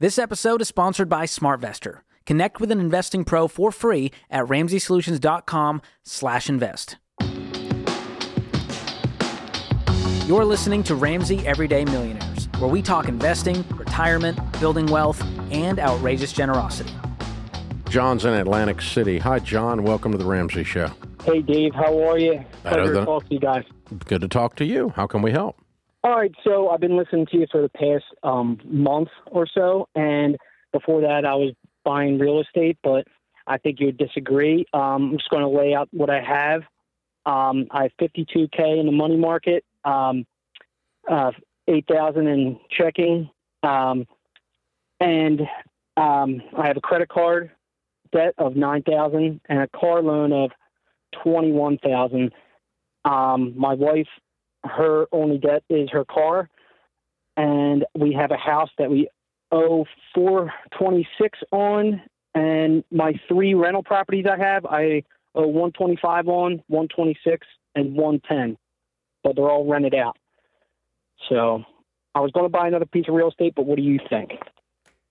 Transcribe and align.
This 0.00 0.18
episode 0.18 0.60
is 0.62 0.68
sponsored 0.68 1.10
by 1.10 1.26
SmartVestor. 1.26 1.98
Connect 2.24 2.58
with 2.58 2.70
an 2.70 2.80
investing 2.80 3.22
pro 3.22 3.46
for 3.46 3.70
free 3.70 4.10
at 4.30 4.46
ramseysolutions.com/invest. 4.46 6.96
You're 10.26 10.46
listening 10.46 10.82
to 10.84 10.94
Ramsey 10.94 11.46
Everyday 11.46 11.84
Millionaires, 11.84 12.48
where 12.60 12.70
we 12.70 12.80
talk 12.80 13.08
investing, 13.08 13.62
retirement, 13.76 14.38
building 14.58 14.86
wealth, 14.86 15.22
and 15.52 15.78
outrageous 15.78 16.32
generosity. 16.32 16.94
John's 17.90 18.24
in 18.24 18.32
Atlantic 18.32 18.80
City. 18.80 19.18
Hi, 19.18 19.38
John. 19.38 19.82
Welcome 19.82 20.12
to 20.12 20.18
the 20.18 20.24
Ramsey 20.24 20.64
Show. 20.64 20.90
Hey, 21.24 21.42
Dave. 21.42 21.74
How 21.74 22.08
are 22.08 22.18
you? 22.18 22.42
Better 22.62 22.76
Pleasure 22.76 22.92
than- 22.94 23.02
to 23.02 23.04
talk 23.04 23.28
to 23.28 23.34
you 23.34 23.40
guys. 23.40 23.64
Good 24.06 24.22
to 24.22 24.28
talk 24.28 24.56
to 24.56 24.64
you. 24.64 24.94
How 24.96 25.06
can 25.06 25.20
we 25.20 25.32
help? 25.32 25.58
All 26.02 26.16
right, 26.16 26.34
so 26.44 26.70
I've 26.70 26.80
been 26.80 26.96
listening 26.96 27.26
to 27.26 27.36
you 27.36 27.46
for 27.52 27.60
the 27.60 27.68
past 27.68 28.04
um, 28.22 28.58
month 28.64 29.10
or 29.26 29.46
so, 29.46 29.86
and 29.94 30.38
before 30.72 31.02
that, 31.02 31.26
I 31.26 31.34
was 31.34 31.52
buying 31.84 32.18
real 32.18 32.40
estate, 32.40 32.78
but 32.82 33.06
I 33.46 33.58
think 33.58 33.80
you 33.80 33.86
would 33.86 33.98
disagree. 33.98 34.64
Um, 34.72 35.10
I'm 35.10 35.18
just 35.18 35.28
going 35.28 35.42
to 35.42 35.48
lay 35.48 35.74
out 35.74 35.88
what 35.92 36.08
I 36.08 36.22
have. 36.22 36.62
Um, 37.26 37.66
I 37.70 37.82
have 37.82 37.92
52k 38.00 38.80
in 38.80 38.86
the 38.86 38.92
money 38.92 39.18
market, 39.18 39.62
um, 39.84 40.24
uh, 41.06 41.32
8,000 41.68 42.26
in 42.28 42.58
checking, 42.70 43.28
um, 43.62 44.06
and 45.00 45.42
um, 45.98 46.40
I 46.56 46.66
have 46.66 46.78
a 46.78 46.80
credit 46.80 47.10
card 47.10 47.50
debt 48.10 48.32
of 48.38 48.56
9,000 48.56 49.40
and 49.50 49.58
a 49.60 49.68
car 49.68 50.00
loan 50.00 50.32
of 50.32 50.50
21,000. 51.22 52.32
Um, 53.04 53.52
my 53.54 53.74
wife 53.74 54.08
her 54.64 55.06
only 55.12 55.38
debt 55.38 55.62
is 55.68 55.88
her 55.90 56.04
car, 56.04 56.48
and 57.36 57.84
we 57.98 58.12
have 58.12 58.30
a 58.30 58.36
house 58.36 58.70
that 58.78 58.90
we 58.90 59.08
owe 59.52 59.86
four 60.14 60.52
twenty 60.78 61.08
six 61.20 61.38
on, 61.50 62.02
and 62.34 62.84
my 62.90 63.14
three 63.28 63.54
rental 63.54 63.82
properties 63.82 64.26
I 64.30 64.38
have 64.38 64.66
I 64.66 65.02
owe 65.34 65.46
one 65.46 65.72
twenty 65.72 65.96
five 66.00 66.28
on, 66.28 66.62
one 66.68 66.88
twenty 66.88 67.18
six, 67.24 67.46
and 67.74 67.94
one 67.94 68.20
ten, 68.28 68.56
but 69.24 69.36
they're 69.36 69.50
all 69.50 69.66
rented 69.66 69.94
out. 69.94 70.16
So 71.28 71.64
I 72.14 72.20
was 72.20 72.30
going 72.32 72.44
to 72.44 72.50
buy 72.50 72.68
another 72.68 72.86
piece 72.86 73.06
of 73.08 73.14
real 73.14 73.28
estate, 73.28 73.54
but 73.54 73.66
what 73.66 73.76
do 73.76 73.82
you 73.82 73.98
think? 74.08 74.32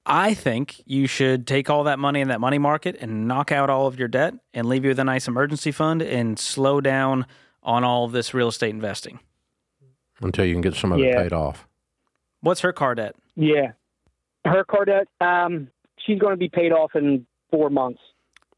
I 0.06 0.34
think 0.34 0.82
you 0.86 1.08
should 1.08 1.46
take 1.46 1.70
all 1.70 1.84
that 1.84 2.00
money 2.00 2.20
in 2.22 2.30
that 2.30 2.40
money 2.40 2.58
market 2.58 2.98
and 3.00 3.28
knock 3.28 3.52
out 3.52 3.70
all 3.70 3.86
of 3.86 4.00
your 4.00 4.08
debt 4.08 4.34
and 4.54 4.68
leave 4.68 4.84
you 4.84 4.90
with 4.90 5.00
a 5.00 5.04
nice 5.04 5.28
emergency 5.28 5.72
fund 5.72 6.02
and 6.02 6.40
slow 6.40 6.82
down 6.82 7.28
on 7.62 7.84
all 7.84 8.06
of 8.06 8.12
this 8.12 8.34
real 8.34 8.48
estate 8.48 8.72
investing. 8.72 9.20
Until 10.22 10.46
you 10.46 10.54
can 10.54 10.62
get 10.62 10.76
some 10.76 10.92
of 10.92 11.00
it 11.00 11.16
paid 11.16 11.34
off. 11.34 11.68
What's 12.42 12.62
her 12.62 12.74
car 12.74 12.96
debt? 12.96 13.16
Yeah, 13.36 13.72
her 14.46 14.64
car 14.64 14.86
debt. 14.86 15.08
Um, 15.22 15.70
she's 16.06 16.20
going 16.20 16.34
to 16.34 16.38
be 16.38 16.50
paid 16.50 16.72
off 16.72 16.92
in 16.96 17.26
four 17.52 17.70
months. 17.70 18.00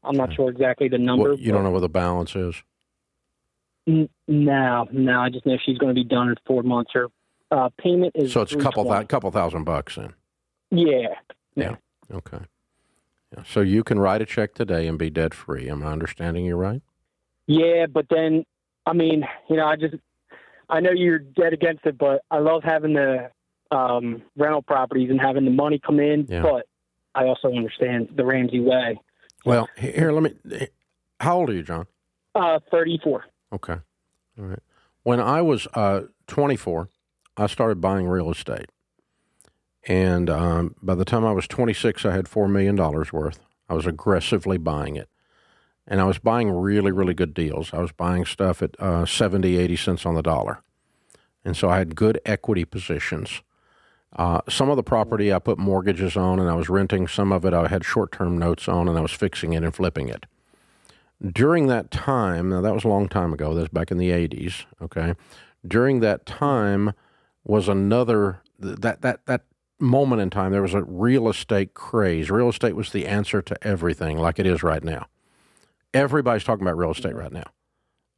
I'm 0.04 0.16
not 0.16 0.34
sure 0.34 0.50
exactly 0.50 0.88
the 0.88 0.98
number. 0.98 1.30
Well, 1.30 1.38
you 1.38 1.52
don't 1.52 1.62
know 1.62 1.70
what 1.70 1.80
the 1.80 1.88
balance 1.88 2.34
is. 2.34 2.56
N- 3.86 4.08
No, 4.26 4.88
no. 4.92 5.20
I 5.20 5.28
just 5.30 5.46
know 5.46 5.56
she's 5.64 5.78
going 5.78 5.94
to 5.94 6.00
be 6.00 6.04
done 6.08 6.28
in 6.28 6.34
four 6.46 6.62
months. 6.64 6.90
Her 6.94 7.06
uh, 7.52 7.68
payment 7.78 8.12
is 8.16 8.32
So 8.32 8.40
it's 8.42 8.52
a 8.52 8.56
couple, 8.56 8.82
thou- 8.84 8.90
320. 9.04 9.06
couple 9.06 9.30
thousand 9.30 9.64
bucks 9.64 9.94
then. 9.96 10.14
Yeah, 10.70 11.08
Yeah. 11.54 11.76
Okay. 12.12 12.38
Yeah. 13.36 13.44
So 13.46 13.60
you 13.60 13.84
can 13.84 13.98
write 14.00 14.20
a 14.22 14.26
check 14.26 14.54
today 14.54 14.86
and 14.88 14.98
be 14.98 15.10
debt 15.10 15.34
free. 15.34 15.68
Am 15.70 15.82
I 15.82 15.92
understanding 15.92 16.44
you 16.44 16.56
right? 16.56 16.82
yeah. 17.46 17.86
But 17.86 18.06
then, 18.10 18.44
I 18.86 18.92
mean, 18.94 19.24
you 19.48 19.56
know, 19.56 19.66
I 19.66 19.76
just, 19.76 19.94
I 20.72 20.80
know 20.80 20.90
you're 20.90 21.18
dead 21.18 21.52
against 21.52 21.84
it, 21.84 21.98
but 21.98 22.22
I 22.30 22.38
love 22.38 22.62
having 22.64 22.94
the 22.94 23.30
um, 23.70 24.22
rental 24.36 24.62
properties 24.62 25.10
and 25.10 25.20
having 25.20 25.44
the 25.44 25.50
money 25.50 25.78
come 25.78 26.00
in. 26.00 26.26
Yeah. 26.28 26.42
But 26.42 26.66
I 27.14 27.24
also 27.24 27.48
understand 27.48 28.08
the 28.16 28.24
Ramsey 28.24 28.60
way. 28.60 28.98
Well, 29.44 29.68
here, 29.76 30.10
let 30.12 30.22
me. 30.22 30.68
How 31.20 31.38
old 31.38 31.50
are 31.50 31.54
you, 31.54 31.62
John? 31.62 31.86
Uh, 32.34 32.58
Thirty-four. 32.70 33.24
Okay. 33.52 33.76
All 34.38 34.44
right. 34.44 34.58
When 35.02 35.20
I 35.20 35.42
was 35.42 35.66
uh, 35.74 36.02
24, 36.28 36.88
I 37.36 37.46
started 37.46 37.80
buying 37.80 38.06
real 38.06 38.30
estate. 38.30 38.66
And 39.86 40.30
um, 40.30 40.76
by 40.80 40.94
the 40.94 41.04
time 41.04 41.24
I 41.24 41.32
was 41.32 41.48
26, 41.48 42.06
I 42.06 42.12
had 42.12 42.26
$4 42.26 42.48
million 42.48 42.76
worth. 42.76 43.40
I 43.68 43.74
was 43.74 43.84
aggressively 43.84 44.58
buying 44.58 44.96
it. 44.96 45.08
And 45.86 46.00
I 46.00 46.04
was 46.04 46.18
buying 46.18 46.50
really, 46.50 46.92
really 46.92 47.14
good 47.14 47.34
deals. 47.34 47.72
I 47.72 47.80
was 47.80 47.92
buying 47.92 48.24
stuff 48.24 48.62
at 48.62 48.80
uh, 48.80 49.04
70, 49.04 49.56
80 49.58 49.76
cents 49.76 50.06
on 50.06 50.14
the 50.14 50.22
dollar. 50.22 50.62
And 51.44 51.56
so 51.56 51.68
I 51.68 51.78
had 51.78 51.96
good 51.96 52.20
equity 52.24 52.64
positions. 52.64 53.42
Uh, 54.14 54.42
some 54.48 54.70
of 54.70 54.76
the 54.76 54.82
property 54.82 55.32
I 55.32 55.38
put 55.38 55.58
mortgages 55.58 56.16
on 56.16 56.38
and 56.38 56.48
I 56.48 56.54
was 56.54 56.68
renting. 56.68 57.08
Some 57.08 57.32
of 57.32 57.44
it 57.44 57.52
I 57.54 57.66
had 57.68 57.84
short 57.84 58.12
term 58.12 58.38
notes 58.38 58.68
on 58.68 58.88
and 58.88 58.96
I 58.96 59.00
was 59.00 59.12
fixing 59.12 59.54
it 59.54 59.64
and 59.64 59.74
flipping 59.74 60.08
it 60.08 60.26
during 61.30 61.68
that 61.68 61.90
time, 61.90 62.50
now 62.50 62.60
that 62.60 62.74
was 62.74 62.84
a 62.84 62.88
long 62.88 63.08
time 63.08 63.32
ago, 63.32 63.54
that's 63.54 63.68
back 63.68 63.90
in 63.90 63.98
the 63.98 64.10
80s, 64.10 64.64
okay? 64.80 65.14
During 65.66 66.00
that 66.00 66.26
time 66.26 66.92
was 67.44 67.68
another 67.68 68.40
that 68.58 69.02
that 69.02 69.26
that 69.26 69.42
moment 69.78 70.22
in 70.22 70.30
time 70.30 70.52
there 70.52 70.62
was 70.62 70.74
a 70.74 70.82
real 70.82 71.28
estate 71.28 71.74
craze. 71.74 72.30
Real 72.30 72.48
estate 72.48 72.76
was 72.76 72.90
the 72.92 73.06
answer 73.06 73.42
to 73.42 73.66
everything 73.66 74.16
like 74.16 74.38
it 74.38 74.46
is 74.46 74.62
right 74.62 74.82
now. 74.82 75.06
Everybody's 75.94 76.44
talking 76.44 76.62
about 76.62 76.76
real 76.76 76.90
estate 76.90 77.14
right 77.14 77.32
now. 77.32 77.44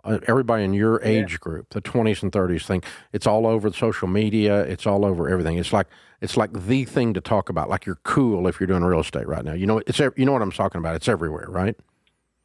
Uh, 0.04 0.18
everybody 0.28 0.64
in 0.64 0.74
your 0.74 1.02
age 1.02 1.40
group, 1.40 1.70
the 1.70 1.80
20s 1.80 2.22
and 2.22 2.30
30s 2.30 2.66
think 2.66 2.84
it's 3.14 3.26
all 3.26 3.46
over 3.46 3.72
social 3.72 4.06
media, 4.06 4.60
it's 4.64 4.86
all 4.86 5.02
over 5.04 5.30
everything. 5.30 5.56
It's 5.56 5.72
like 5.72 5.86
it's 6.20 6.36
like 6.36 6.52
the 6.52 6.84
thing 6.84 7.14
to 7.14 7.20
talk 7.22 7.48
about, 7.48 7.70
like 7.70 7.86
you're 7.86 7.98
cool 8.02 8.46
if 8.46 8.60
you're 8.60 8.66
doing 8.66 8.84
real 8.84 9.00
estate 9.00 9.26
right 9.26 9.44
now. 9.44 9.54
You 9.54 9.66
know, 9.66 9.80
it's 9.86 9.98
you 9.98 10.12
know 10.18 10.32
what 10.32 10.42
I'm 10.42 10.52
talking 10.52 10.78
about. 10.78 10.94
It's 10.94 11.08
everywhere, 11.08 11.46
right? 11.48 11.74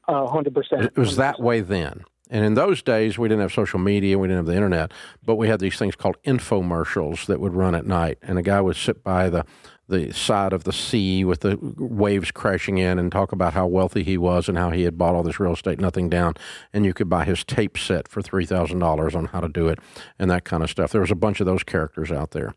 Uh, 0.08 0.26
hundred 0.28 0.56
percent. 0.56 0.84
It 0.84 0.98
was 0.98 1.18
that 1.18 1.42
way 1.42 1.60
then. 1.60 2.06
And 2.30 2.46
in 2.46 2.54
those 2.54 2.82
days, 2.84 3.18
we 3.18 3.28
didn't 3.28 3.42
have 3.42 3.54
social 3.54 3.80
media, 3.80 4.20
we 4.20 4.28
didn't 4.28 4.46
have 4.46 4.46
the 4.46 4.56
internet, 4.56 4.92
but 5.26 5.36
we 5.36 5.48
had 5.48 5.60
these 5.60 5.78
things 5.78 5.96
called 5.96 6.18
infomercials 6.24 7.26
that 7.26 7.40
would 7.40 7.56
run 7.56 7.74
at 7.74 7.86
night. 7.86 8.20
And 8.22 8.38
a 8.38 8.44
guy 8.44 8.62
would 8.62 8.76
sit 8.76 9.04
by 9.04 9.30
the, 9.30 9.46
the 9.88 10.12
side 10.14 10.54
of 10.54 10.64
the 10.64 10.72
sea 10.72 11.26
with 11.26 11.40
the 11.40 11.58
waves 11.60 12.30
crashing 12.30 12.78
in 12.78 13.00
and 13.00 13.12
talk 13.12 13.32
about 13.32 13.54
how 13.54 13.66
wealthy 13.66 14.04
he 14.04 14.18
was 14.18 14.48
and 14.48 14.58
how 14.58 14.70
he 14.70 14.84
had 14.84 14.98
bought 14.98 15.16
all 15.16 15.24
this 15.24 15.40
real 15.40 15.54
estate, 15.54 15.80
nothing 15.80 16.08
down. 16.08 16.36
And 16.72 16.86
you 16.86 16.94
could 16.94 17.10
buy 17.10 17.26
his 17.26 17.44
tape 17.44 17.78
set 17.78 18.08
for 18.08 18.22
$3,000 18.22 19.16
on 19.16 19.26
how 19.26 19.40
to 19.40 19.50
do 19.50 19.68
it 19.68 19.80
and 20.20 20.30
that 20.30 20.44
kind 20.44 20.62
of 20.62 20.70
stuff. 20.70 20.92
There 20.92 21.02
was 21.02 21.12
a 21.12 21.16
bunch 21.16 21.40
of 21.40 21.48
those 21.48 21.64
characters 21.64 22.12
out 22.12 22.32
there. 22.32 22.54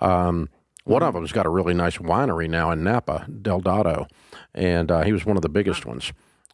Um, 0.00 0.48
one 0.84 1.02
of 1.02 1.14
them's 1.14 1.32
got 1.32 1.46
a 1.46 1.50
really 1.50 1.72
nice 1.72 1.98
winery 1.98 2.48
now 2.48 2.70
in 2.70 2.84
Napa, 2.84 3.26
Del 3.40 3.60
Dotto, 3.60 4.06
and 4.54 4.90
uh, 4.90 5.02
he 5.02 5.12
was 5.12 5.24
one 5.24 5.36
of 5.36 5.42
the 5.42 5.48
biggest 5.48 5.86
ones. 5.86 6.12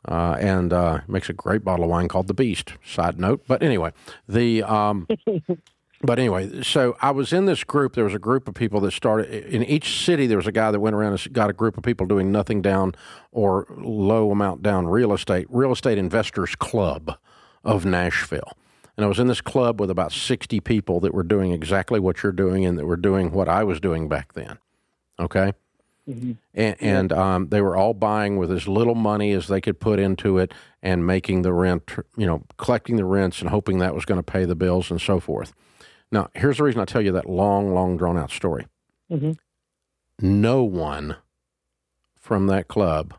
Uh, 0.08 0.34
and 0.40 0.72
uh, 0.72 1.00
makes 1.06 1.28
a 1.28 1.32
great 1.34 1.62
bottle 1.62 1.84
of 1.84 1.90
wine 1.90 2.08
called 2.08 2.26
the 2.26 2.34
Beast. 2.34 2.72
Side 2.84 3.20
note, 3.20 3.44
but 3.46 3.62
anyway, 3.62 3.92
the 4.26 4.62
um, 4.62 5.06
but 6.02 6.18
anyway, 6.18 6.62
so 6.62 6.96
I 7.02 7.10
was 7.10 7.34
in 7.34 7.44
this 7.44 7.64
group. 7.64 7.94
There 7.94 8.04
was 8.04 8.14
a 8.14 8.18
group 8.18 8.48
of 8.48 8.54
people 8.54 8.80
that 8.80 8.92
started 8.92 9.28
in 9.28 9.62
each 9.62 10.02
city. 10.02 10.26
There 10.26 10.38
was 10.38 10.46
a 10.46 10.52
guy 10.52 10.70
that 10.70 10.80
went 10.80 10.94
around 10.96 11.12
and 11.12 11.32
got 11.34 11.50
a 11.50 11.52
group 11.52 11.76
of 11.76 11.84
people 11.84 12.06
doing 12.06 12.32
nothing 12.32 12.62
down 12.62 12.94
or 13.30 13.66
low 13.76 14.30
amount 14.30 14.62
down 14.62 14.88
real 14.88 15.12
estate. 15.12 15.46
Real 15.50 15.72
Estate 15.72 15.98
Investors 15.98 16.54
Club 16.54 17.18
of 17.62 17.84
Nashville. 17.84 18.56
And 18.96 19.04
I 19.04 19.08
was 19.08 19.18
in 19.18 19.28
this 19.28 19.40
club 19.40 19.80
with 19.80 19.90
about 19.90 20.12
60 20.12 20.60
people 20.60 21.00
that 21.00 21.14
were 21.14 21.22
doing 21.22 21.52
exactly 21.52 22.00
what 22.00 22.22
you're 22.22 22.32
doing 22.32 22.66
and 22.66 22.78
that 22.78 22.86
were 22.86 22.96
doing 22.96 23.32
what 23.32 23.48
I 23.48 23.64
was 23.64 23.80
doing 23.80 24.08
back 24.08 24.34
then. 24.34 24.58
Okay? 25.18 25.52
And, 26.54 26.76
and 26.80 27.12
um, 27.12 27.48
they 27.48 27.60
were 27.60 27.76
all 27.76 27.94
buying 27.94 28.36
with 28.36 28.50
as 28.50 28.66
little 28.68 28.94
money 28.94 29.32
as 29.32 29.48
they 29.48 29.60
could 29.60 29.78
put 29.80 29.98
into 29.98 30.38
it 30.38 30.52
and 30.82 31.06
making 31.06 31.42
the 31.42 31.52
rent, 31.52 31.90
you 32.16 32.26
know, 32.26 32.44
collecting 32.56 32.96
the 32.96 33.04
rents 33.04 33.40
and 33.40 33.50
hoping 33.50 33.78
that 33.78 33.94
was 33.94 34.04
going 34.04 34.18
to 34.18 34.22
pay 34.32 34.44
the 34.44 34.54
bills 34.54 34.90
and 34.90 35.00
so 35.00 35.20
forth. 35.20 35.52
Now, 36.12 36.28
here's 36.34 36.56
the 36.56 36.64
reason 36.64 36.80
I 36.80 36.84
tell 36.86 37.02
you 37.02 37.12
that 37.12 37.28
long, 37.28 37.72
long, 37.72 37.96
drawn 37.96 38.18
out 38.18 38.30
story. 38.30 38.66
Mhm. 39.10 39.38
No 40.20 40.62
one 40.64 41.16
from 42.16 42.46
that 42.48 42.66
club 42.68 43.14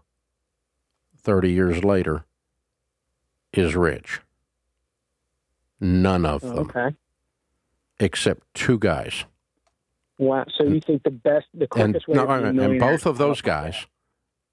30 1.18 1.52
years 1.52 1.84
later 1.84 2.26
is 3.54 3.76
rich. 3.76 4.22
None 5.80 6.26
of 6.26 6.42
them, 6.42 6.58
Okay. 6.60 6.96
except 8.00 8.54
two 8.54 8.78
guys. 8.78 9.26
Wow. 10.22 10.46
So 10.56 10.64
you 10.66 10.80
think 10.80 11.02
the 11.02 11.10
best, 11.10 11.48
the 11.52 11.62
and, 11.62 11.70
quickest 11.94 12.08
way 12.08 12.14
no, 12.16 12.28
to 12.28 12.54
be 12.54 12.60
a 12.60 12.64
and 12.70 12.80
both 12.80 13.08
of 13.08 13.18
those 13.18 13.42
guys 13.42 13.88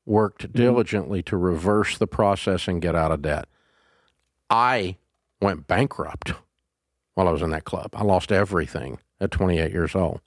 worked 0.07 0.51
diligently 0.55 1.23
to 1.25 1.37
reverse 1.37 1.99
the 1.99 2.07
process 2.07 2.67
and 2.69 2.81
get 2.81 2.95
out 2.95 3.13
of 3.13 3.21
debt. 3.21 3.47
I 4.49 4.97
went 5.43 5.67
bankrupt 5.67 6.33
while 7.13 7.29
I 7.29 7.33
was 7.33 7.43
in 7.43 7.51
that 7.51 7.65
club. 7.65 7.91
I 7.93 8.03
lost 8.03 8.33
everything 8.33 8.99
at 9.21 9.31
28 9.31 9.71
years 9.71 9.95
old, 9.95 10.23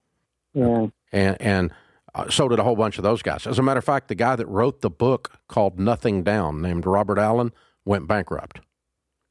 Yeah. 0.54 0.88
and 1.12 1.42
and 1.42 1.72
uh, 2.14 2.30
so 2.30 2.48
did 2.48 2.60
a 2.60 2.64
whole 2.64 2.76
bunch 2.76 3.00
of 3.00 3.04
those 3.04 3.24
guys. 3.24 3.48
As 3.48 3.58
a 3.58 3.64
matter 3.64 3.80
of 3.80 3.84
fact, 3.86 4.10
the 4.10 4.16
guy 4.16 4.36
that 4.36 4.46
wrote 4.46 4.82
the 4.82 4.92
book 4.92 5.40
called 5.48 5.80
Nothing 5.80 6.22
Down, 6.22 6.62
named 6.62 6.86
Robert 6.86 7.18
Allen, 7.18 7.52
went 7.84 8.08
bankrupt. 8.08 8.60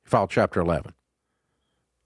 He 0.02 0.08
filed 0.10 0.30
Chapter 0.30 0.58
11. 0.60 0.92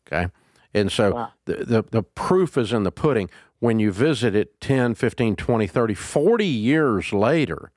Okay, 0.06 0.30
and 0.74 0.92
so 0.92 1.14
Wow. 1.14 1.32
the, 1.46 1.54
the 1.64 1.84
the 1.90 2.02
proof 2.02 2.58
is 2.58 2.70
in 2.70 2.82
the 2.82 2.92
pudding. 2.92 3.30
When 3.64 3.78
you 3.78 3.90
visit 3.90 4.34
it 4.34 4.60
10, 4.60 4.94
15, 4.94 5.36
20, 5.36 5.66
30, 5.66 5.94
40 5.94 6.44
years 6.44 7.14
later, 7.14 7.72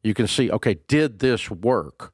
you 0.00 0.14
can 0.14 0.28
see, 0.28 0.48
okay, 0.48 0.76
did 0.86 1.18
this 1.18 1.50
work? 1.50 2.12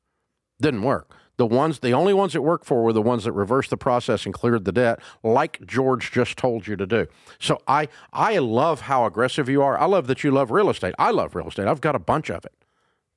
Didn't 0.59 0.81
work. 0.81 1.15
The 1.37 1.45
ones, 1.45 1.81
the 1.81 1.93
only 1.93 2.15
ones 2.15 2.33
that 2.33 2.41
worked 2.41 2.65
for 2.65 2.83
were 2.83 2.95
the 2.95 3.03
ones 3.03 3.25
that 3.25 3.33
reversed 3.33 3.69
the 3.69 3.77
process 3.77 4.25
and 4.25 4.33
cleared 4.33 4.65
the 4.65 4.73
debt, 4.73 5.01
like 5.23 5.61
George 5.67 6.11
just 6.13 6.39
told 6.39 6.67
you 6.67 6.77
to 6.77 6.87
do. 6.87 7.09
So 7.39 7.61
I, 7.69 7.89
I 8.11 8.39
love 8.39 8.81
how 8.81 9.05
aggressive 9.05 9.51
you 9.51 9.61
are. 9.61 9.79
I 9.79 9.85
love 9.85 10.07
that 10.07 10.25
you 10.25 10.31
love 10.31 10.51
real 10.51 10.71
estate. 10.71 10.95
I 10.99 11.11
love 11.11 11.35
real 11.35 11.49
estate. 11.49 11.67
I've 11.67 11.83
got 11.83 11.95
a 11.95 11.99
bunch 11.99 12.31
of 12.31 12.47
it. 12.47 12.55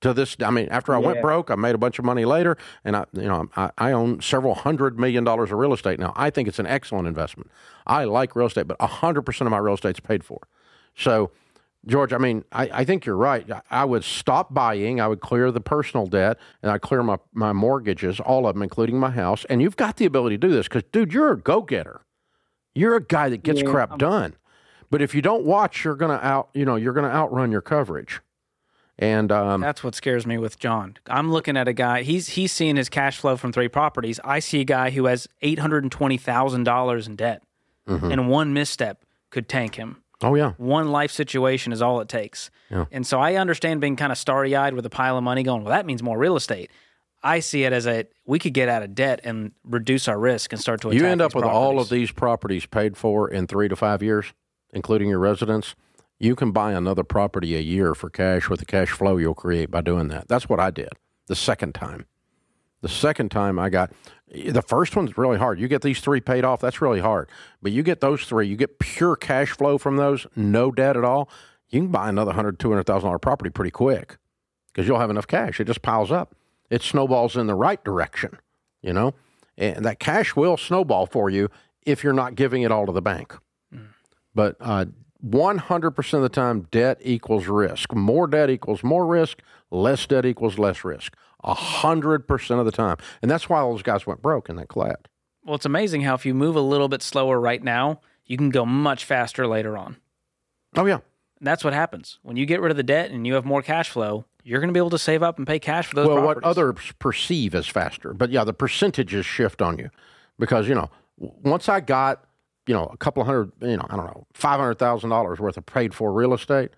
To 0.04 0.14
this, 0.14 0.38
I 0.42 0.52
mean, 0.52 0.68
after 0.70 0.94
I 0.94 1.00
yeah. 1.00 1.08
went 1.08 1.22
broke, 1.22 1.50
I 1.50 1.56
made 1.56 1.76
a 1.76 1.78
bunch 1.78 2.00
of 2.00 2.06
money 2.06 2.26
later, 2.26 2.58
and 2.86 2.96
I, 2.96 3.06
you 3.14 3.24
know, 3.24 3.50
I, 3.56 3.72
I 3.78 3.92
own 3.92 4.22
several 4.22 4.54
hundred 4.54 5.00
million 5.00 5.24
dollars 5.24 5.52
of 5.52 5.58
real 5.58 5.74
estate 5.74 6.00
now. 6.00 6.14
I 6.16 6.30
think 6.30 6.48
it's 6.48 6.60
an 6.60 6.68
excellent 6.68 7.08
investment. 7.08 7.50
I 7.88 8.04
like 8.04 8.36
real 8.36 8.48
estate, 8.48 8.68
but 8.68 8.80
hundred 8.82 9.24
percent 9.24 9.48
of 9.48 9.52
my 9.52 9.58
real 9.58 9.74
estate's 9.74 10.00
paid 10.00 10.24
for. 10.24 10.40
So 10.96 11.32
George, 11.86 12.14
I 12.14 12.18
mean, 12.18 12.46
I, 12.52 12.70
I, 12.72 12.86
think 12.86 13.06
you're 13.06 13.18
right. 13.18 13.46
I 13.70 13.84
would 13.84 14.06
stop 14.06 14.54
buying. 14.54 15.02
I 15.02 15.08
would 15.08 15.20
clear 15.20 15.52
the 15.52 15.60
personal 15.60 16.06
debt 16.06 16.38
and 16.62 16.72
I'd 16.72 16.82
clear 16.82 17.04
my, 17.04 17.18
my 17.34 17.52
mortgages, 17.52 18.22
all 18.22 18.48
of 18.48 18.56
them, 18.56 18.64
including 18.64 18.98
my 18.98 19.12
house. 19.12 19.46
And 19.50 19.62
you've 19.62 19.76
got 19.76 19.98
the 19.98 20.06
ability 20.06 20.38
to 20.38 20.48
do 20.48 20.54
this 20.54 20.68
because, 20.68 20.84
dude, 20.94 21.14
you're 21.14 21.34
a 21.34 21.38
go 21.38 21.62
getter. 21.62 22.02
You're 22.74 22.96
a 22.96 23.04
guy 23.04 23.28
that 23.30 23.44
gets 23.44 23.62
yeah, 23.62 23.70
crap 23.70 23.92
I'm... 23.94 23.98
done. 23.98 24.36
But 24.90 25.02
if 25.02 25.14
you 25.14 25.22
don't 25.22 25.44
watch, 25.44 25.84
you're 25.84 25.96
gonna 25.96 26.20
out, 26.22 26.50
you 26.54 26.66
know, 26.66 26.76
you're 26.76 26.94
gonna 26.94 27.10
outrun 27.10 27.52
your 27.52 27.62
coverage. 27.62 28.22
And 29.04 29.34
um, 29.34 29.60
that's 29.60 29.84
what 29.84 29.96
scares 29.96 30.26
me 30.26 30.38
with 30.38 30.58
John. 30.60 30.96
I'm 31.08 31.30
looking 31.30 31.58
at 31.58 31.68
a 31.68 31.74
guy. 31.74 32.04
He's 32.04 32.30
he's 32.30 32.54
seeing 32.54 32.78
his 32.78 32.88
cash 32.88 33.18
flow 33.18 33.36
from 33.36 33.52
three 33.52 33.68
properties. 33.68 34.18
I 34.24 34.40
see 34.40 34.62
a 34.62 34.64
guy 34.64 34.92
who 34.92 35.06
has 35.06 35.28
eight 35.42 35.60
hundred 35.60 35.84
and 35.84 35.92
twenty 35.92 36.18
thousand 36.18 36.64
dollars 36.64 37.06
in 37.06 37.18
debt, 37.18 37.44
mm-hmm. 37.86 38.10
and 38.12 38.30
one 38.30 38.54
misstep 38.54 39.04
could 39.30 39.50
tank 39.50 39.76
him. 39.76 40.02
Oh 40.22 40.36
yeah. 40.36 40.54
One 40.56 40.90
life 40.92 41.12
situation 41.12 41.74
is 41.74 41.82
all 41.82 42.00
it 42.00 42.08
takes. 42.08 42.50
Yeah. 42.72 42.86
And 42.94 43.06
so 43.06 43.20
I 43.20 43.36
understand 43.36 43.82
being 43.82 43.98
kind 43.98 44.12
of 44.12 44.18
starry 44.18 44.56
eyed 44.56 44.74
with 44.74 44.86
a 44.86 44.90
pile 44.90 45.18
of 45.18 45.24
money 45.24 45.44
going, 45.44 45.64
well, 45.64 45.72
that 45.72 45.86
means 45.86 46.02
more 46.02 46.18
real 46.18 46.38
estate. 46.38 46.72
I 47.22 47.42
see 47.42 47.66
it 47.66 47.74
as 47.74 47.86
a 47.86 48.06
we 48.26 48.40
could 48.40 48.54
get 48.54 48.70
out 48.70 48.84
of 48.84 48.96
debt 48.96 49.20
and 49.26 49.52
reduce 49.66 50.08
our 50.08 50.18
risk 50.18 50.54
and 50.54 50.62
start 50.62 50.80
to. 50.82 50.96
You 50.96 51.06
end 51.06 51.22
up 51.22 51.36
with 51.36 51.44
properties. 51.44 51.58
all 51.58 51.80
of 51.80 51.90
these 51.90 52.12
properties 52.12 52.66
paid 52.66 52.96
for 52.96 53.30
in 53.30 53.48
three 53.48 53.68
to 53.68 53.76
five 53.76 54.02
years, 54.02 54.34
including 54.72 55.10
your 55.10 55.20
residence. 55.20 55.76
You 56.24 56.38
can 56.38 56.54
buy 56.54 56.72
another 56.72 57.04
property 57.04 57.54
a 57.54 57.60
year 57.60 57.94
for 57.94 58.10
cash 58.10 58.48
with 58.48 58.62
the 58.62 58.66
cash 58.66 58.92
flow 58.92 59.18
you'll 59.18 59.34
create 59.34 59.70
by 59.70 59.82
doing 59.82 60.08
that. 60.08 60.30
That's 60.30 60.48
what 60.48 60.58
I 60.58 60.72
did 60.72 60.88
the 61.28 61.36
second 61.36 61.76
time. 61.76 62.06
The 62.80 62.88
second 62.88 63.30
time 63.30 63.60
I 63.60 63.68
got 63.68 63.92
the 64.34 64.62
first 64.62 64.96
one's 64.96 65.18
really 65.18 65.38
hard. 65.38 65.60
You 65.60 65.68
get 65.68 65.82
these 65.82 66.00
three 66.00 66.22
paid 66.22 66.46
off, 66.46 66.62
that's 66.62 66.80
really 66.80 67.02
hard. 67.02 67.28
But 67.62 67.74
you 67.74 67.84
get 67.84 68.00
those 68.00 68.24
three, 68.24 68.48
you 68.48 68.56
get 68.56 68.80
pure 68.80 69.18
cash 69.18 69.50
flow 69.50 69.78
from 69.78 69.98
those, 69.98 70.26
no 70.34 70.72
debt 70.72 70.96
at 70.96 71.04
all. 71.04 71.30
You 71.68 71.82
can 71.82 71.90
buy 71.90 72.08
another 72.08 72.32
hundred, 72.32 72.58
two 72.58 72.70
hundred 72.70 72.86
thousand 72.86 73.08
dollar 73.08 73.20
property 73.20 73.50
pretty 73.50 73.72
quick 73.72 74.16
because 74.68 74.88
you'll 74.88 75.00
have 75.00 75.10
enough 75.10 75.28
cash. 75.28 75.60
It 75.60 75.66
just 75.66 75.82
piles 75.82 76.10
up. 76.10 76.36
It 76.70 76.82
snowballs 76.84 77.36
in 77.36 77.48
the 77.48 77.56
right 77.56 77.84
direction, 77.84 78.40
you 78.82 78.94
know, 78.94 79.14
and 79.58 79.84
that 79.84 80.00
cash 80.00 80.38
will 80.38 80.56
snowball 80.56 81.06
for 81.06 81.30
you 81.30 81.50
if 81.86 82.02
you're 82.02 82.14
not 82.14 82.36
giving 82.36 82.62
it 82.62 82.72
all 82.72 82.86
to 82.86 82.94
the 82.94 83.02
bank. 83.02 83.36
Mm. 83.76 83.88
But 84.34 84.56
uh, 84.62 84.86
100% 85.26 86.14
of 86.14 86.22
the 86.22 86.30
time, 86.30 86.68
debt 86.72 87.00
equals 87.02 87.48
risk. 87.48 87.94
More 87.94 88.28
debt 88.28 88.50
equals 88.50 88.84
more 88.84 89.06
risk. 89.06 89.40
Less 89.72 90.06
debt 90.06 90.26
equals 90.26 90.58
less 90.58 90.84
risk. 90.84 91.16
100% 91.44 92.60
of 92.60 92.66
the 92.66 92.72
time. 92.72 92.98
And 93.22 93.30
that's 93.30 93.50
why 93.50 93.60
all 93.60 93.72
those 93.72 93.84
guys 93.84 94.06
went 94.06 94.22
broke 94.22 94.50
in 94.50 94.56
that 94.58 94.70
collapse. 94.70 95.10
Well, 95.46 95.56
it's 95.56 95.66
amazing 95.66 96.02
how 96.02 96.14
if 96.14 96.26
you 96.26 96.34
move 96.34 96.56
a 96.56 96.62
little 96.62 96.88
bit 96.88 97.02
slower 97.02 97.40
right 97.40 97.62
now, 97.62 98.02
you 98.26 98.38
can 98.38 98.50
go 98.50 98.66
much 98.66 99.04
faster 99.06 99.46
later 99.48 99.78
on. 99.78 99.98
Oh, 100.76 100.86
yeah. 100.86 101.00
And 101.40 101.48
that's 101.48 101.64
what 101.64 101.74
happens. 101.74 102.20
When 102.22 102.38
you 102.38 102.46
get 102.46 102.62
rid 102.62 102.72
of 102.72 102.78
the 102.78 102.84
debt 102.84 103.12
and 103.12 103.28
you 103.28 103.34
have 103.34 103.44
more 103.44 103.62
cash 103.62 103.90
flow, 103.90 104.26
you're 104.44 104.60
going 104.60 104.70
to 104.70 104.74
be 104.74 104.80
able 104.80 104.90
to 104.92 105.00
save 105.00 105.24
up 105.24 105.38
and 105.38 105.48
pay 105.48 105.60
cash 105.60 105.88
for 105.88 105.96
those 105.96 106.08
well, 106.08 106.18
properties. 106.18 106.44
what 106.44 106.50
others 106.50 106.94
perceive 107.00 107.56
as 107.56 107.68
faster. 107.68 108.14
But 108.14 108.30
yeah, 108.30 108.44
the 108.44 108.54
percentages 108.54 109.26
shift 109.26 109.62
on 109.62 109.78
you 109.78 109.90
because, 110.40 110.68
you 110.68 110.76
know, 110.76 110.90
once 111.18 111.68
I 111.68 111.80
got 111.80 112.24
you 112.68 112.74
know, 112.74 112.86
a 112.86 112.98
couple 112.98 113.24
hundred, 113.24 113.52
you 113.62 113.78
know, 113.78 113.86
I 113.90 113.96
don't 113.96 114.06
know, 114.06 114.28
five 114.34 114.60
hundred 114.60 114.76
thousand 114.76 115.10
dollars 115.10 115.40
worth 115.40 115.58
of 115.58 115.66
paid 115.66 115.94
for 115.94 116.12
real 116.14 116.34
estate, 116.34 116.72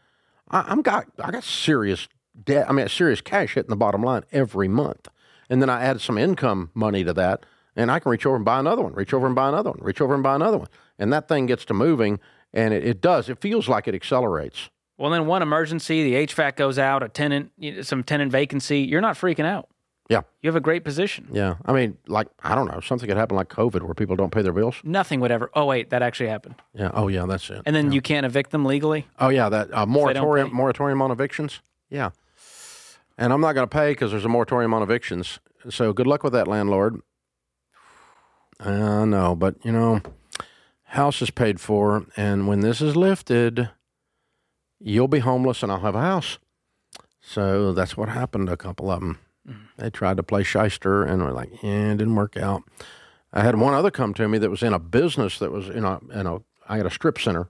I, 0.50 0.72
am 0.72 0.82
got 0.82 1.08
I 1.20 1.32
got 1.32 1.44
serious 1.44 2.08
debt. 2.44 2.70
I 2.70 2.74
mean, 2.74 2.88
serious 2.90 3.22
cash 3.22 3.54
hitting 3.54 3.70
the 3.70 3.76
bottom 3.76 4.02
line 4.02 4.24
every 4.32 4.68
month, 4.68 5.08
and 5.50 5.62
then 5.62 5.70
I 5.70 5.82
add 5.84 6.02
some 6.02 6.18
income 6.18 6.72
money 6.74 7.04
to 7.04 7.14
that, 7.14 7.46
and 7.76 7.92
I 7.92 8.00
can 8.00 8.12
reach 8.12 8.26
over 8.26 8.36
and 8.36 8.46
buy 8.46 8.60
another 8.60 8.82
one, 8.82 8.94
reach 8.94 9.14
over 9.14 9.26
and 9.26 9.36
buy 9.36 9.50
another 9.50 9.72
one, 9.72 9.80
reach 9.82 10.02
over 10.02 10.14
and 10.14 10.24
buy 10.24 10.36
another 10.36 10.58
one, 10.58 10.70
and 10.98 11.12
that 11.14 11.28
thing 11.28 11.46
gets 11.46 11.66
to 11.66 11.74
moving, 11.74 12.20
and 12.54 12.74
it, 12.74 12.86
it 12.86 13.02
does. 13.02 13.30
It 13.30 13.40
feels 13.40 13.68
like 13.68 13.88
it 13.88 13.96
accelerates. 13.96 14.70
Well, 14.98 15.12
then 15.12 15.26
one 15.26 15.42
emergency, 15.42 16.04
the 16.04 16.26
HVAC 16.26 16.56
goes 16.56 16.80
out, 16.80 17.04
a 17.04 17.10
tenant, 17.10 17.52
some 17.82 18.04
tenant 18.04 18.32
vacancy, 18.32 18.80
you're 18.80 19.02
not 19.02 19.16
freaking 19.16 19.46
out. 19.46 19.68
Yeah. 20.08 20.22
You 20.42 20.48
have 20.48 20.56
a 20.56 20.62
great 20.62 20.84
position. 20.84 21.28
Yeah. 21.32 21.56
I 21.66 21.74
mean, 21.74 21.98
like, 22.08 22.28
I 22.44 22.54
don't 22.54 22.68
know, 22.68 22.80
something 22.80 23.08
could 23.08 23.18
happen 23.18 23.36
like 23.36 23.50
COVID 23.50 23.82
where 23.82 23.96
people 23.96 24.16
don't 24.16 24.32
pay 24.32 24.44
their 24.44 24.54
bills. 24.54 24.76
Nothing 24.84 25.20
would 25.22 25.32
ever. 25.32 25.50
Oh, 25.56 25.66
wait, 25.66 25.90
that 25.90 26.04
actually 26.04 26.30
happened. 26.30 26.56
Yeah. 26.74 26.92
Oh, 26.94 27.08
yeah, 27.08 27.26
that's 27.26 27.50
it. 27.50 27.64
And 27.66 27.76
then 27.76 27.88
yeah. 27.88 27.94
you 27.94 28.02
can't 28.02 28.26
evict 28.26 28.52
them 28.52 28.66
legally? 28.66 29.08
Oh, 29.20 29.30
yeah, 29.30 29.50
that 29.50 29.74
uh, 29.74 29.86
moratorium, 29.86 30.54
moratorium 30.54 31.02
on 31.02 31.10
evictions. 31.10 31.62
Yeah. 31.90 32.12
And 33.18 33.34
I'm 33.34 33.42
not 33.42 33.54
going 33.54 33.68
to 33.68 33.74
pay 33.74 33.92
because 33.92 34.12
there's 34.12 34.26
a 34.26 34.30
moratorium 34.30 34.74
on 34.74 34.84
evictions. 34.84 35.40
So 35.70 35.92
good 35.92 36.06
luck 36.06 36.24
with 36.24 36.34
that, 36.34 36.48
landlord. 36.48 37.02
I 38.60 39.06
know, 39.06 39.36
but, 39.36 39.56
you 39.66 39.72
know, 39.72 40.02
house 40.84 41.22
is 41.22 41.32
paid 41.32 41.60
for. 41.60 42.06
And 42.16 42.48
when 42.48 42.60
this 42.60 42.80
is 42.80 42.96
lifted, 42.96 43.70
you'll 44.80 45.08
be 45.08 45.20
homeless 45.20 45.64
and 45.64 45.72
I'll 45.72 45.80
have 45.80 45.96
a 45.96 46.02
house. 46.02 46.38
So 47.22 47.74
that's 47.74 47.98
what 47.98 48.10
happened 48.10 48.48
to 48.48 48.54
a 48.54 48.58
couple 48.58 48.92
of 48.92 49.00
them. 49.00 49.20
They 49.78 49.90
tried 49.90 50.18
to 50.18 50.24
play 50.24 50.44
shyster 50.44 51.04
and 51.04 51.24
we're 51.24 51.32
like, 51.32 51.52
yeah, 51.62 51.92
it 51.92 51.98
didn't 51.98 52.16
work 52.16 52.38
out. 52.38 52.64
I 53.34 53.44
had 53.44 53.58
one 53.58 53.74
other 53.74 53.92
come 53.92 54.14
to 54.16 54.28
me 54.28 54.38
that 54.38 54.50
was 54.50 54.64
in 54.64 54.74
a 54.74 54.80
business 54.80 55.40
that 55.40 55.52
was, 55.52 55.68
you 55.68 55.82
know, 55.82 56.02
in 56.14 56.26
a, 56.26 56.38
I 56.68 56.78
had 56.78 56.86
a 56.86 56.92
strip 56.92 57.20
center 57.20 57.50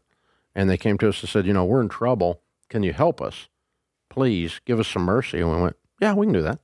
and 0.55 0.69
they 0.69 0.77
came 0.77 0.97
to 0.97 1.09
us 1.09 1.21
and 1.21 1.29
said, 1.29 1.45
you 1.45 1.53
know, 1.53 1.63
we're 1.63 1.81
in 1.81 1.89
trouble. 1.89 2.41
Can 2.69 2.83
you 2.83 2.93
help 2.93 3.21
us? 3.21 3.47
Please 4.09 4.59
give 4.65 4.79
us 4.79 4.87
some 4.87 5.03
mercy. 5.03 5.39
And 5.39 5.51
we 5.51 5.61
went, 5.61 5.75
yeah, 6.01 6.13
we 6.13 6.25
can 6.25 6.33
do 6.33 6.41
that. 6.41 6.59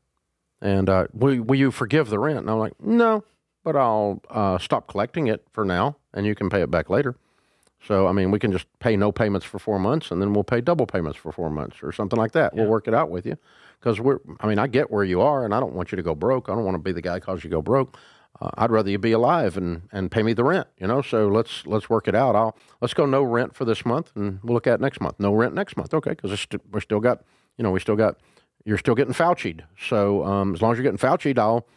And 0.62 0.90
uh, 0.90 1.08
will, 1.14 1.42
will 1.42 1.56
you 1.56 1.72
forgive 1.72 2.10
the 2.10 2.20
rent? 2.20 2.40
And 2.40 2.50
I'm 2.50 2.60
like, 2.60 2.82
no, 2.82 3.24
but 3.64 3.76
I'll 3.76 4.22
uh, 4.30 4.58
stop 4.58 4.88
collecting 4.88 5.28
it 5.28 5.46
for 5.52 5.64
now 5.66 5.98
and 6.14 6.26
you 6.26 6.36
can 6.36 6.50
pay 6.50 6.62
it 6.62 6.72
back 6.72 6.90
later. 6.90 7.16
So, 7.84 8.08
I 8.08 8.12
mean, 8.12 8.30
we 8.30 8.40
can 8.40 8.52
just 8.52 8.68
pay 8.80 8.96
no 8.96 9.12
payments 9.12 9.46
for 9.46 9.58
four 9.58 9.80
months 9.80 10.12
and 10.12 10.22
then 10.22 10.34
we'll 10.34 10.44
pay 10.44 10.62
double 10.62 10.86
payments 10.86 11.18
for 11.18 11.32
four 11.32 11.50
months 11.50 11.78
or 11.82 11.92
something 11.92 12.18
like 12.18 12.32
that. 12.34 12.54
Yeah. 12.54 12.62
We'll 12.62 12.70
work 12.70 12.88
it 12.88 12.94
out 12.94 13.10
with 13.10 13.26
you 13.26 13.38
because 13.80 14.00
we're. 14.00 14.20
I 14.40 14.48
mean, 14.48 14.60
I 14.60 14.68
get 14.68 14.92
where 14.92 15.04
you 15.04 15.22
are, 15.22 15.44
and 15.44 15.54
I 15.54 15.60
don't 15.60 15.74
want 15.74 15.92
you 15.92 15.96
to 15.96 16.04
go 16.04 16.14
broke. 16.14 16.50
I 16.50 16.54
don't 16.54 16.64
want 16.64 16.76
to 16.76 16.84
be 16.84 16.92
the 16.92 17.02
guy 17.02 17.20
cause 17.20 17.44
you 17.44 17.50
go 17.50 17.62
broke. 17.62 17.98
Uh, 18.40 18.50
I'd 18.58 18.72
rather 18.72 18.90
you 18.90 18.98
be 18.98 19.12
alive 19.12 19.58
and, 19.58 19.84
and 19.92 20.10
pay 20.10 20.24
me 20.24 20.34
the 20.34 20.44
rent, 20.44 20.68
you 20.78 20.88
know. 20.88 21.02
So 21.02 21.28
let's 21.28 21.66
let's 21.66 21.90
work 21.90 22.08
it 22.08 22.16
out. 22.16 22.36
I'll 22.36 22.56
let's 22.80 22.94
go 22.94 23.06
no 23.06 23.24
rent 23.24 23.56
for 23.56 23.66
this 23.66 23.86
month, 23.86 24.12
and 24.16 24.40
we'll 24.44 24.54
look 24.54 24.68
at 24.68 24.80
next 24.80 25.02
month. 25.02 25.20
No 25.20 25.34
rent 25.34 25.54
next 25.54 25.76
month, 25.76 25.94
okay? 25.94 26.12
Because 26.12 26.40
st- 26.40 26.62
we're 26.72 26.80
still 26.80 27.00
got, 27.00 27.24
you 27.58 27.64
know, 27.64 27.72
we 27.72 27.80
still 27.80 27.96
got. 27.96 28.18
You're 28.64 28.78
still 28.78 28.94
getting 28.94 29.14
Fauci'd. 29.14 29.64
So 29.80 30.24
um, 30.24 30.54
as 30.54 30.62
long 30.62 30.72
as 30.72 30.78
you're 30.78 30.84
getting 30.84 31.00
Fauci'd, 31.00 31.40
I'll 31.40 31.68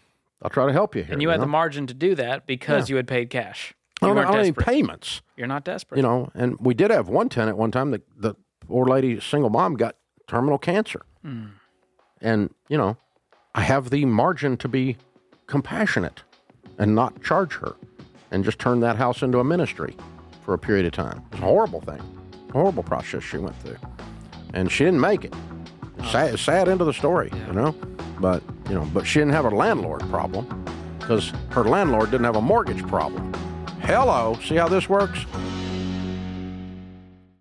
I'll 0.42 0.50
try 0.50 0.66
to 0.66 0.72
help 0.72 0.94
you 0.94 1.02
here. 1.02 1.12
And 1.14 1.22
you, 1.22 1.28
you 1.28 1.30
had 1.30 1.38
know? 1.38 1.44
the 1.44 1.50
margin 1.50 1.86
to 1.86 1.94
do 1.94 2.14
that 2.14 2.46
because 2.46 2.88
yeah. 2.88 2.92
you 2.92 2.96
had 2.96 3.08
paid 3.08 3.30
cash. 3.30 3.74
I 4.04 4.14
don't, 4.14 4.34
I 4.34 4.42
don't 4.42 4.58
payments. 4.58 5.22
You're 5.36 5.46
not 5.46 5.64
desperate. 5.64 5.98
You 5.98 6.02
know, 6.02 6.30
and 6.34 6.58
we 6.60 6.74
did 6.74 6.90
have 6.90 7.08
one 7.08 7.28
tenant 7.28 7.56
one 7.56 7.70
time. 7.70 7.90
The 7.90 8.02
the 8.16 8.34
poor 8.66 8.86
lady, 8.86 9.20
single 9.20 9.50
mom, 9.50 9.74
got 9.74 9.96
terminal 10.26 10.58
cancer. 10.58 11.02
Mm. 11.24 11.50
And, 12.20 12.54
you 12.68 12.78
know, 12.78 12.96
I 13.54 13.62
have 13.62 13.90
the 13.90 14.04
margin 14.04 14.56
to 14.58 14.68
be 14.68 14.96
compassionate 15.46 16.22
and 16.78 16.94
not 16.94 17.22
charge 17.22 17.54
her 17.56 17.76
and 18.30 18.44
just 18.44 18.58
turn 18.58 18.80
that 18.80 18.96
house 18.96 19.22
into 19.22 19.38
a 19.38 19.44
ministry 19.44 19.96
for 20.42 20.54
a 20.54 20.58
period 20.58 20.86
of 20.86 20.92
time. 20.92 21.22
It's 21.32 21.40
a 21.40 21.44
horrible 21.44 21.80
thing, 21.80 22.00
a 22.48 22.52
horrible 22.52 22.82
process 22.82 23.22
she 23.22 23.38
went 23.38 23.56
through. 23.62 23.76
And 24.54 24.70
she 24.70 24.84
didn't 24.84 25.00
make 25.00 25.24
it. 25.24 25.34
Sad, 26.10 26.38
sad 26.38 26.68
end 26.68 26.80
of 26.80 26.86
the 26.86 26.92
story, 26.92 27.30
yeah. 27.32 27.46
you 27.46 27.52
know? 27.52 27.72
But, 28.20 28.42
you 28.68 28.74
know, 28.74 28.88
but 28.92 29.06
she 29.06 29.18
didn't 29.18 29.34
have 29.34 29.44
a 29.44 29.50
landlord 29.50 30.00
problem 30.10 30.64
because 30.98 31.32
her 31.50 31.64
landlord 31.64 32.10
didn't 32.10 32.24
have 32.24 32.36
a 32.36 32.42
mortgage 32.42 32.86
problem. 32.86 33.32
Hello, 33.84 34.38
see 34.42 34.56
how 34.56 34.66
this 34.66 34.88
works? 34.88 35.26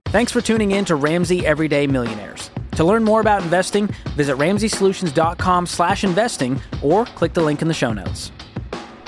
Thanks 0.08 0.32
for 0.32 0.42
tuning 0.42 0.72
in 0.72 0.84
to 0.86 0.96
Ramsey 0.96 1.46
Everyday 1.46 1.88
Millionaires. 1.88 2.52
To 2.74 2.84
learn 2.84 3.04
more 3.04 3.22
about 3.22 3.44
investing, 3.44 3.88
visit 4.16 4.36
ramseysolutions.com 4.38 5.66
slash 5.66 6.04
investing 6.04 6.60
or 6.82 7.06
click 7.06 7.34
the 7.34 7.42
link 7.42 7.62
in 7.62 7.68
the 7.68 7.74
show 7.74 7.94
notes. 7.94 8.32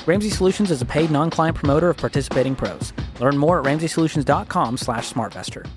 Ramsey 0.06 0.30
Solutions 0.30 0.72
is 0.72 0.82
a 0.82 0.86
paid 0.86 1.12
non-client 1.12 1.58
promoter 1.58 1.90
of 1.90 1.98
participating 1.98 2.56
pros. 2.56 2.94
Learn 3.20 3.38
more 3.38 3.60
at 3.60 3.66
ramseysolutions.com 3.66 4.78
slash 4.78 5.12
smartvestor. 5.12 5.68